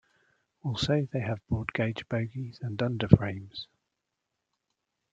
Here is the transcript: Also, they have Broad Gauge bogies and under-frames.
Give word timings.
Also, 0.63 1.07
they 1.13 1.19
have 1.19 1.45
Broad 1.47 1.73
Gauge 1.73 2.09
bogies 2.09 2.57
and 2.63 2.81
under-frames. 2.81 3.67